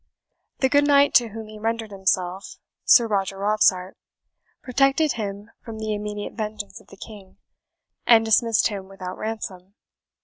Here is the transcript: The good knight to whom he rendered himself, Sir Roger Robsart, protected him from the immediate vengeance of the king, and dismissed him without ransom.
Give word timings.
The 0.61 0.67
good 0.69 0.87
knight 0.87 1.13
to 1.13 1.27
whom 1.27 1.47
he 1.47 1.59
rendered 1.59 1.91
himself, 1.91 2.55
Sir 2.85 3.05
Roger 3.07 3.37
Robsart, 3.37 3.95
protected 4.63 5.11
him 5.11 5.51
from 5.63 5.77
the 5.77 5.93
immediate 5.93 6.33
vengeance 6.33 6.81
of 6.81 6.87
the 6.87 6.97
king, 6.97 7.37
and 8.07 8.25
dismissed 8.25 8.69
him 8.69 8.87
without 8.87 9.15
ransom. 9.19 9.75